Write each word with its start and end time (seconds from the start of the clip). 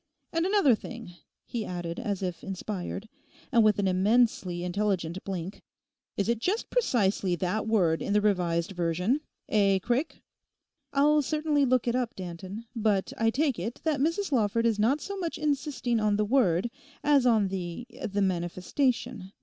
And 0.33 0.47
another 0.47 0.73
thing,' 0.73 1.13
he 1.45 1.63
added, 1.63 1.99
as 1.99 2.23
if 2.23 2.43
inspired, 2.43 3.07
and 3.51 3.63
with 3.63 3.77
an 3.77 3.87
immensely 3.87 4.63
intelligent 4.63 5.23
blink, 5.23 5.61
'is 6.17 6.27
it 6.27 6.39
just 6.39 6.71
precisely 6.71 7.35
that 7.35 7.67
word 7.67 8.01
in 8.01 8.11
the 8.13 8.19
Revised 8.19 8.71
Version—eh, 8.71 9.77
Craik?' 9.77 10.23
'I'll 10.91 11.21
certainly 11.21 11.65
look 11.65 11.87
it 11.87 11.95
up, 11.95 12.15
Danton. 12.15 12.65
But 12.75 13.13
I 13.15 13.29
take 13.29 13.59
it 13.59 13.79
that 13.83 13.99
Mrs 13.99 14.31
Lawford 14.31 14.65
is 14.65 14.79
not 14.79 15.01
so 15.01 15.17
much 15.17 15.37
insisting 15.37 15.99
on 15.99 16.15
the 16.15 16.25
word, 16.25 16.71
as 17.03 17.27
on 17.27 17.49
the—the 17.49 18.21
manifestation. 18.23 19.31